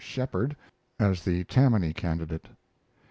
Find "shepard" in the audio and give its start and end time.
0.03-0.55